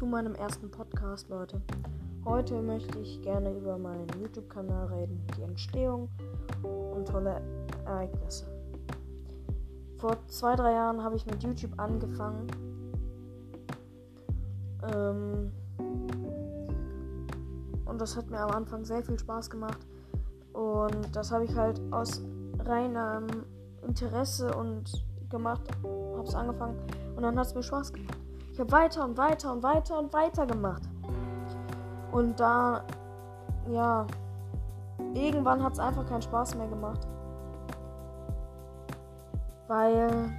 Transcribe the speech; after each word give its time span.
zu 0.00 0.06
meinem 0.06 0.34
ersten 0.34 0.70
Podcast, 0.70 1.28
Leute. 1.28 1.60
Heute 2.24 2.62
möchte 2.62 3.00
ich 3.00 3.20
gerne 3.20 3.52
über 3.52 3.76
meinen 3.76 4.08
YouTube-Kanal 4.18 4.86
reden, 4.86 5.22
die 5.36 5.42
Entstehung 5.42 6.08
und 6.62 7.06
tolle 7.06 7.42
Ereignisse. 7.84 8.46
Vor 9.98 10.16
zwei, 10.26 10.56
drei 10.56 10.72
Jahren 10.72 11.04
habe 11.04 11.16
ich 11.16 11.26
mit 11.26 11.42
YouTube 11.42 11.78
angefangen. 11.78 12.46
Ähm 14.90 15.52
und 17.84 18.00
das 18.00 18.16
hat 18.16 18.30
mir 18.30 18.40
am 18.40 18.52
Anfang 18.52 18.86
sehr 18.86 19.02
viel 19.02 19.18
Spaß 19.18 19.50
gemacht. 19.50 19.86
Und 20.54 21.14
das 21.14 21.30
habe 21.30 21.44
ich 21.44 21.54
halt 21.54 21.78
aus 21.90 22.22
reinem 22.60 23.26
Interesse 23.86 24.54
und 24.54 25.04
gemacht, 25.28 25.68
habe 25.84 26.26
es 26.26 26.34
angefangen 26.34 26.78
und 27.16 27.22
dann 27.22 27.38
hat 27.38 27.48
es 27.48 27.54
mir 27.54 27.62
Spaß 27.62 27.92
gemacht. 27.92 28.16
Habe 28.60 28.72
weiter 28.72 29.04
und 29.04 29.16
weiter 29.16 29.52
und 29.52 29.62
weiter 29.62 29.98
und 29.98 30.12
weiter 30.12 30.46
gemacht. 30.46 30.82
Und 32.12 32.38
da, 32.38 32.82
ja, 33.70 34.06
irgendwann 35.14 35.62
hat 35.62 35.72
es 35.72 35.78
einfach 35.78 36.04
keinen 36.04 36.20
Spaß 36.20 36.56
mehr 36.56 36.68
gemacht. 36.68 37.08
Weil 39.66 40.30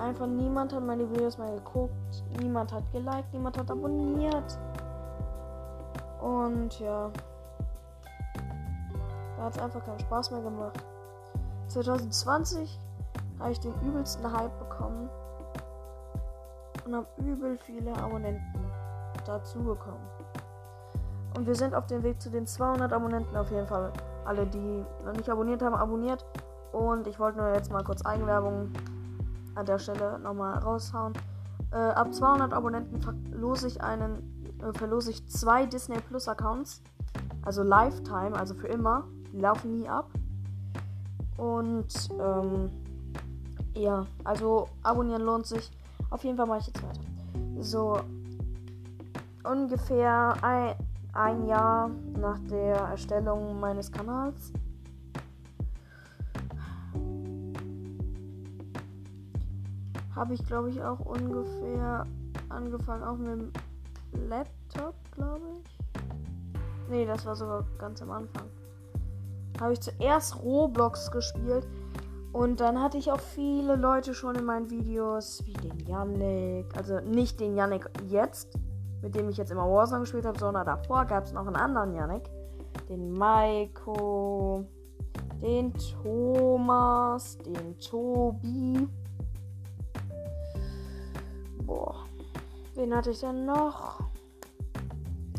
einfach 0.00 0.28
niemand 0.28 0.72
hat 0.72 0.84
meine 0.84 1.10
Videos 1.10 1.36
mehr 1.36 1.52
geguckt, 1.56 2.24
niemand 2.38 2.72
hat 2.72 2.84
geliked, 2.92 3.32
niemand 3.32 3.58
hat 3.58 3.72
abonniert. 3.72 4.58
Und 6.20 6.78
ja, 6.78 7.10
da 9.36 9.42
hat 9.42 9.56
es 9.56 9.58
einfach 9.60 9.84
keinen 9.84 9.98
Spaß 9.98 10.30
mehr 10.30 10.42
gemacht. 10.42 10.78
2020 11.66 12.78
habe 13.40 13.50
ich 13.50 13.58
den 13.58 13.74
übelsten 13.82 14.32
Hype 14.32 14.56
bekommen 14.60 15.10
und 16.86 16.94
habe 16.94 17.06
übel 17.18 17.58
viele 17.58 17.94
Abonnenten 17.96 18.60
dazu 19.26 19.62
bekommen. 19.62 20.06
Und 21.36 21.46
wir 21.46 21.54
sind 21.54 21.74
auf 21.74 21.86
dem 21.86 22.02
Weg 22.02 22.20
zu 22.22 22.30
den 22.30 22.46
200 22.46 22.92
Abonnenten 22.92 23.36
auf 23.36 23.50
jeden 23.50 23.66
Fall. 23.66 23.92
Alle, 24.24 24.46
die 24.46 24.84
noch 25.04 25.12
nicht 25.12 25.28
abonniert 25.28 25.62
haben, 25.62 25.74
abonniert. 25.74 26.24
Und 26.72 27.06
ich 27.06 27.18
wollte 27.18 27.38
nur 27.38 27.52
jetzt 27.52 27.70
mal 27.70 27.84
kurz 27.84 28.04
Eigenwerbung 28.06 28.70
an 29.54 29.66
der 29.66 29.78
Stelle 29.78 30.18
nochmal 30.20 30.58
raushauen. 30.58 31.12
Äh, 31.72 31.76
ab 31.76 32.14
200 32.14 32.52
Abonnenten 32.52 33.02
verlose 33.02 33.66
ich 33.66 33.82
einen, 33.82 34.54
äh, 34.62 34.72
verlose 34.72 35.10
ich 35.10 35.26
zwei 35.28 35.66
Disney 35.66 35.98
Plus 36.00 36.28
Accounts. 36.28 36.82
Also 37.44 37.62
Lifetime, 37.62 38.34
also 38.34 38.54
für 38.54 38.68
immer. 38.68 39.04
Die 39.32 39.40
laufen 39.40 39.76
nie 39.76 39.88
ab. 39.88 40.08
Und 41.36 42.08
ähm, 42.18 42.70
ja, 43.74 44.06
also 44.24 44.68
abonnieren 44.82 45.22
lohnt 45.22 45.46
sich. 45.46 45.70
Auf 46.10 46.24
jeden 46.24 46.36
Fall 46.36 46.46
mache 46.46 46.60
ich 46.60 46.66
jetzt 46.68 46.82
weiter. 46.82 47.00
So, 47.60 48.00
ungefähr 49.44 50.34
ein, 50.42 50.74
ein 51.12 51.46
Jahr 51.46 51.90
nach 52.18 52.38
der 52.50 52.76
Erstellung 52.76 53.58
meines 53.58 53.90
Kanals. 53.90 54.52
Habe 60.14 60.34
ich, 60.34 60.44
glaube 60.46 60.70
ich, 60.70 60.82
auch 60.82 61.00
ungefähr 61.00 62.04
angefangen, 62.48 63.02
auch 63.02 63.16
mit 63.18 63.28
dem 63.28 63.52
Laptop, 64.28 64.94
glaube 65.12 65.42
ich. 65.52 65.76
Nee, 66.88 67.04
das 67.04 67.26
war 67.26 67.36
sogar 67.36 67.64
ganz 67.78 68.00
am 68.00 68.10
Anfang. 68.10 68.46
Habe 69.60 69.72
ich 69.72 69.80
zuerst 69.80 70.42
Roblox 70.42 71.10
gespielt 71.10 71.66
und 72.36 72.60
dann 72.60 72.82
hatte 72.82 72.98
ich 72.98 73.10
auch 73.10 73.20
viele 73.20 73.76
Leute 73.76 74.12
schon 74.12 74.34
in 74.34 74.44
meinen 74.44 74.68
Videos, 74.68 75.42
wie 75.46 75.54
den 75.54 75.78
Yannick. 75.86 76.66
Also 76.76 77.00
nicht 77.00 77.40
den 77.40 77.56
Yannick 77.56 77.88
jetzt, 78.08 78.58
mit 79.00 79.14
dem 79.14 79.30
ich 79.30 79.38
jetzt 79.38 79.50
immer 79.50 79.62
Warzone 79.62 80.00
gespielt 80.00 80.26
habe, 80.26 80.38
sondern 80.38 80.66
davor 80.66 81.06
gab 81.06 81.24
es 81.24 81.32
noch 81.32 81.46
einen 81.46 81.56
anderen 81.56 81.94
Yannick. 81.94 82.28
Den 82.90 83.10
Maiko, 83.12 84.66
den 85.40 85.72
Thomas, 86.02 87.38
den 87.38 87.78
Tobi. 87.78 88.86
Boah, 91.64 92.04
wen 92.74 92.94
hatte 92.94 93.12
ich 93.12 93.20
denn 93.20 93.46
noch? 93.46 94.00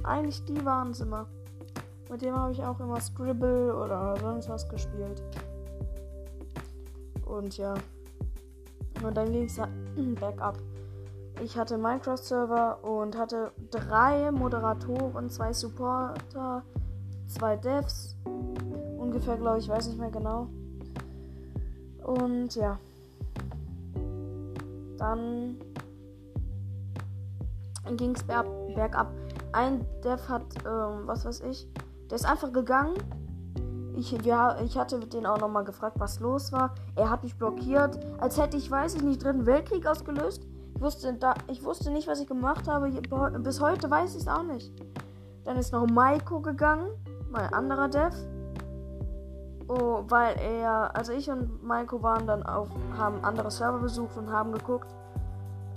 Eigentlich 0.03 0.43
die 0.45 0.65
waren 0.65 0.89
es 0.89 1.01
immer. 1.01 1.27
Mit 2.09 2.23
dem 2.23 2.35
habe 2.35 2.53
ich 2.53 2.63
auch 2.63 2.79
immer 2.79 2.99
Scribble 2.99 3.75
oder 3.75 4.15
sonst 4.19 4.49
was 4.49 4.67
gespielt. 4.67 5.21
Und 7.27 7.57
ja. 7.57 7.73
Und 9.03 9.15
dann 9.15 9.31
ging 9.31 9.45
es 9.45 9.59
bergab. 10.19 10.57
Ich 11.43 11.55
hatte 11.55 11.77
Minecraft-Server 11.77 12.83
und 12.83 13.15
hatte 13.17 13.51
drei 13.69 14.31
Moderatoren, 14.31 15.29
zwei 15.29 15.53
Supporter, 15.53 16.63
zwei 17.27 17.55
Devs. 17.57 18.15
Ungefähr, 18.97 19.37
glaube 19.37 19.59
ich, 19.59 19.69
weiß 19.69 19.87
nicht 19.87 19.99
mehr 19.99 20.09
genau. 20.09 20.47
Und 22.03 22.55
ja. 22.55 22.79
Dann 24.97 25.57
ging 27.95 28.15
es 28.15 28.23
berg 28.23 28.47
bergab. 28.73 29.11
Ein 29.53 29.85
Dev 30.03 30.27
hat, 30.27 30.43
ähm, 30.65 31.05
was 31.05 31.25
weiß 31.25 31.41
ich, 31.41 31.67
der 32.09 32.15
ist 32.15 32.25
einfach 32.25 32.51
gegangen 32.51 32.95
ich, 33.97 34.11
ja, 34.23 34.59
ich 34.61 34.77
hatte 34.77 34.99
den 34.99 35.25
auch 35.25 35.39
nochmal 35.39 35.63
gefragt, 35.63 35.99
was 35.99 36.19
los 36.19 36.51
war. 36.51 36.75
Er 36.95 37.09
hat 37.09 37.23
mich 37.23 37.35
blockiert, 37.35 37.99
als 38.19 38.39
hätte 38.39 38.55
ich, 38.55 38.69
weiß 38.69 38.95
ich 38.95 39.01
nicht, 39.01 39.23
dritten 39.23 39.45
Weltkrieg 39.45 39.87
ausgelöst. 39.87 40.43
Ich 40.75 40.81
wusste, 40.81 41.13
da, 41.13 41.33
ich 41.47 41.63
wusste 41.63 41.89
nicht, 41.91 42.07
was 42.07 42.19
ich 42.19 42.27
gemacht 42.27 42.67
habe. 42.67 42.89
Bis 43.39 43.59
heute 43.59 43.89
weiß 43.89 44.15
ich 44.15 44.21
es 44.21 44.27
auch 44.27 44.43
nicht. 44.43 44.71
Dann 45.45 45.57
ist 45.57 45.73
noch 45.73 45.87
Maiko 45.87 46.39
gegangen, 46.39 46.89
mein 47.31 47.51
anderer 47.53 47.87
Dev. 47.87 48.15
Oh, 49.67 50.03
weil 50.07 50.37
er, 50.39 50.95
also 50.95 51.11
ich 51.11 51.29
und 51.29 51.63
Maiko 51.63 52.01
waren 52.03 52.27
dann 52.27 52.43
auf, 52.43 52.69
haben 52.97 53.23
andere 53.23 53.49
Server 53.49 53.79
besucht 53.79 54.15
und 54.15 54.31
haben 54.31 54.53
geguckt, 54.53 54.87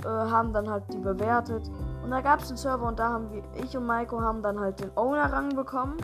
äh, 0.04 0.08
haben 0.08 0.52
dann 0.52 0.70
halt 0.70 0.84
die 0.92 0.98
bewertet. 0.98 1.68
Und 2.04 2.10
da 2.10 2.20
gab 2.20 2.40
es 2.40 2.48
einen 2.48 2.58
Server 2.58 2.86
und 2.86 2.98
da 2.98 3.08
haben 3.08 3.32
wir, 3.32 3.42
ich 3.64 3.76
und 3.76 3.86
Maiko 3.86 4.20
haben 4.20 4.42
dann 4.42 4.60
halt 4.60 4.78
den 4.78 4.90
Owner-Rang 4.96 5.56
bekommen 5.56 5.96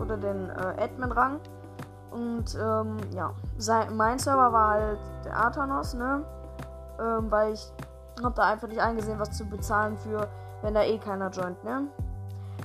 oder 0.00 0.16
den 0.16 0.50
äh, 0.50 0.84
Admin-Rang. 0.84 1.40
Und 2.10 2.56
ähm, 2.60 2.96
ja, 3.12 3.32
sein, 3.56 3.96
mein 3.96 4.18
Server 4.18 4.52
war 4.52 4.70
halt 4.70 4.98
der 5.24 5.36
Athanos, 5.36 5.94
ne? 5.94 6.24
Ähm, 7.00 7.30
weil 7.30 7.52
ich 7.52 7.72
habe 8.22 8.34
da 8.34 8.48
einfach 8.48 8.68
nicht 8.68 8.80
eingesehen, 8.80 9.18
was 9.18 9.36
zu 9.36 9.44
bezahlen 9.44 9.96
für, 9.96 10.26
wenn 10.62 10.74
da 10.74 10.82
eh 10.82 10.98
keiner 10.98 11.30
joint, 11.30 11.62
ne? 11.62 11.86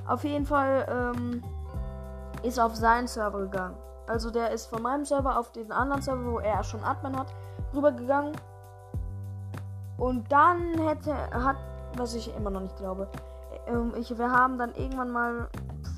Auf 0.08 0.24
jeden 0.24 0.46
Fall 0.46 0.86
ähm, 0.90 1.44
ist 2.44 2.60
auf 2.60 2.76
seinen 2.76 3.08
Server 3.08 3.40
gegangen. 3.40 3.76
Also 4.08 4.30
der 4.30 4.52
ist 4.52 4.68
von 4.68 4.82
meinem 4.82 5.06
Server 5.06 5.40
auf 5.40 5.52
den 5.52 5.72
anderen 5.72 6.02
Server, 6.02 6.26
wo 6.26 6.40
er 6.40 6.64
schon 6.64 6.84
Admin 6.84 7.18
hat, 7.18 7.28
rübergegangen. 7.74 8.34
Und 9.98 10.32
dann 10.32 10.78
hätte, 10.88 11.16
hat, 11.32 11.56
was 11.98 12.14
ich 12.14 12.36
immer 12.36 12.50
noch 12.50 12.62
nicht 12.62 12.76
glaube, 12.78 13.08
ähm, 13.68 13.94
ich, 13.98 14.16
wir 14.18 14.32
haben 14.32 14.58
dann 14.58 14.74
irgendwann 14.76 15.12
mal 15.12 15.48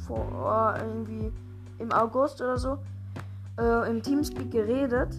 vor 0.07 0.75
irgendwie 0.79 1.31
im 1.79 1.91
August 1.91 2.41
oder 2.41 2.57
so 2.57 2.77
äh, 3.59 3.89
im 3.89 4.01
Teamspeak 4.01 4.51
geredet. 4.51 5.15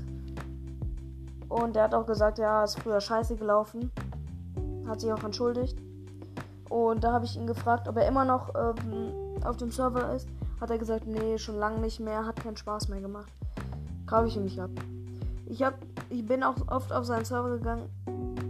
Und 1.49 1.77
er 1.77 1.85
hat 1.85 1.95
auch 1.95 2.07
gesagt, 2.07 2.39
ja, 2.39 2.65
ist 2.65 2.79
früher 2.81 3.01
scheiße 3.01 3.37
gelaufen. 3.37 3.91
Hat 4.87 5.01
sich 5.01 5.13
auch 5.13 5.25
entschuldigt. 5.25 5.79
Und 6.69 7.05
da 7.05 7.13
habe 7.13 7.25
ich 7.25 7.37
ihn 7.37 7.47
gefragt, 7.47 7.89
ob 7.89 7.97
er 7.97 8.07
immer 8.07 8.25
noch 8.25 8.55
ähm, 8.55 9.13
auf 9.45 9.57
dem 9.57 9.71
Server 9.71 10.15
ist. 10.15 10.29
Hat 10.61 10.71
er 10.71 10.79
gesagt, 10.79 11.07
nee, 11.07 11.39
schon 11.39 11.57
lange 11.57 11.81
nicht 11.81 12.01
mehr, 12.01 12.27
hat 12.27 12.43
keinen 12.43 12.57
Spaß 12.57 12.89
mehr 12.89 13.01
gemacht. 13.01 13.31
Kaufe 14.07 14.29
ich 14.29 14.37
ihm 14.37 14.45
nicht 14.45 14.61
ab. 14.61 14.71
Ich, 15.47 15.63
hab, 15.63 15.75
ich 16.11 16.27
bin 16.27 16.43
auch 16.43 16.57
oft 16.69 16.93
auf 16.93 17.05
seinen 17.07 17.25
Server 17.25 17.51
gegangen. 17.51 17.89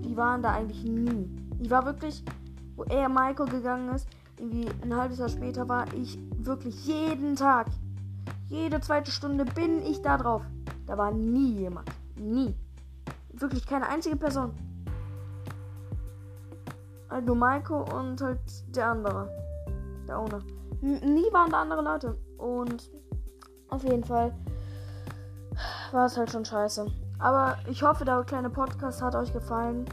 Die 0.04 0.16
waren 0.16 0.42
da 0.42 0.52
eigentlich 0.52 0.82
nie. 0.84 1.30
Ich 1.60 1.70
war 1.70 1.84
wirklich, 1.84 2.24
wo 2.76 2.84
er 2.84 3.08
Michael 3.08 3.48
gegangen 3.48 3.94
ist, 3.94 4.08
irgendwie 4.38 4.68
ein 4.82 4.94
halbes 4.94 5.18
Jahr 5.18 5.28
später 5.28 5.68
war 5.68 5.84
ich 5.94 6.18
wirklich 6.38 6.86
jeden 6.86 7.36
Tag, 7.36 7.66
jede 8.48 8.80
zweite 8.80 9.10
Stunde 9.10 9.44
bin 9.44 9.82
ich 9.82 10.02
da 10.02 10.16
drauf. 10.16 10.42
Da 10.86 10.96
war 10.96 11.10
nie 11.10 11.52
jemand. 11.52 11.90
Nie. 12.16 12.54
Wirklich 13.32 13.66
keine 13.66 13.88
einzige 13.88 14.16
Person. 14.16 14.52
Nur 17.24 17.36
Maiko 17.36 17.84
und 17.94 18.20
halt 18.20 18.40
der 18.74 18.86
andere. 18.86 19.28
Der 20.06 20.18
Owner. 20.18 20.40
N 20.82 21.14
nie 21.14 21.32
waren 21.32 21.50
da 21.50 21.60
andere 21.60 21.82
Leute. 21.82 22.16
Und 22.38 22.90
auf 23.68 23.82
jeden 23.84 24.04
Fall 24.04 24.34
war 25.92 26.06
es 26.06 26.16
halt 26.16 26.30
schon 26.30 26.44
scheiße. 26.44 26.86
Aber 27.18 27.58
ich 27.68 27.82
hoffe, 27.82 28.04
der 28.04 28.22
kleine 28.24 28.50
Podcast 28.50 29.02
hat 29.02 29.14
euch 29.14 29.32
gefallen. 29.32 29.84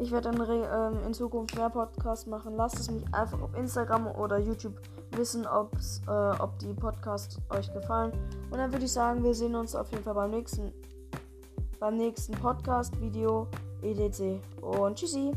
Ich 0.00 0.10
werde 0.10 0.28
in, 0.30 0.40
ähm, 0.40 1.06
in, 1.06 1.14
Zukunft 1.14 1.56
mehr 1.56 1.70
Podcasts 1.70 2.26
machen. 2.26 2.56
Lasst 2.56 2.78
es 2.78 2.90
mich 2.90 3.04
einfach 3.12 3.40
auf 3.40 3.54
Instagram 3.56 4.08
oder 4.08 4.38
YouTube 4.38 4.74
wissen, 5.12 5.46
ob's, 5.46 6.02
äh, 6.08 6.10
ob 6.10 6.58
die 6.58 6.74
Podcasts 6.74 7.38
euch 7.50 7.72
gefallen. 7.72 8.12
Und 8.50 8.58
dann 8.58 8.72
würde 8.72 8.84
ich 8.84 8.92
sagen, 8.92 9.22
wir 9.22 9.34
sehen 9.34 9.54
uns 9.54 9.74
auf 9.74 9.90
jeden 9.92 10.02
Fall 10.02 10.14
beim 10.14 10.30
nächsten, 10.30 10.72
beim 11.78 11.96
nächsten 11.96 12.32
Podcast-Video 12.34 13.46
EDC. 13.82 14.40
Und 14.62 14.96
tschüssi! 14.96 15.32